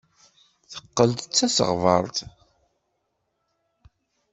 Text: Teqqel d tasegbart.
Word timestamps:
Teqqel 0.71 1.11
d 1.19 1.21
tasegbart. 1.25 2.17